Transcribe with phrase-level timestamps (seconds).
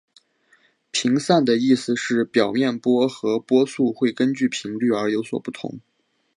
[0.89, 5.79] 频散的意思是表面波的波速会根据频率而有所不同。